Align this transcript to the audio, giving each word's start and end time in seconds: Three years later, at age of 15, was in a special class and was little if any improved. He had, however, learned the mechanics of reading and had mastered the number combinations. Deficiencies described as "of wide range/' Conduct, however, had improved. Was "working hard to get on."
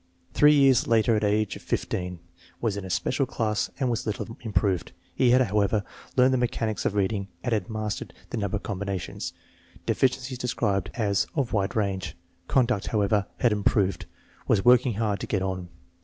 Three 0.33 0.55
years 0.55 0.87
later, 0.87 1.15
at 1.15 1.23
age 1.23 1.55
of 1.55 1.61
15, 1.61 2.17
was 2.59 2.75
in 2.75 2.83
a 2.83 2.89
special 2.89 3.27
class 3.27 3.69
and 3.79 3.87
was 3.87 4.07
little 4.07 4.23
if 4.25 4.31
any 4.31 4.37
improved. 4.45 4.93
He 5.13 5.29
had, 5.29 5.41
however, 5.41 5.83
learned 6.17 6.33
the 6.33 6.39
mechanics 6.39 6.85
of 6.85 6.95
reading 6.95 7.27
and 7.43 7.53
had 7.53 7.69
mastered 7.69 8.11
the 8.31 8.37
number 8.37 8.57
combinations. 8.57 9.31
Deficiencies 9.85 10.39
described 10.39 10.89
as 10.95 11.27
"of 11.35 11.53
wide 11.53 11.75
range/' 11.75 12.15
Conduct, 12.47 12.87
however, 12.87 13.27
had 13.37 13.51
improved. 13.51 14.07
Was 14.47 14.65
"working 14.65 14.95
hard 14.95 15.19
to 15.19 15.27
get 15.27 15.43
on." 15.43 15.69